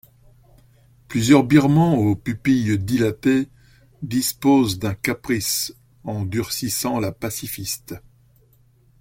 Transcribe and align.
Plusieurs 1.09 1.43
birmans 1.43 1.93
aux 1.93 2.15
pupilles 2.15 2.79
dilatées 2.79 3.49
disposent 4.01 4.79
d'un 4.79 4.95
caprice 4.95 5.75
en 6.03 6.25
durcissant 6.25 6.99
la 6.99 7.11
pacifiste. 7.11 7.93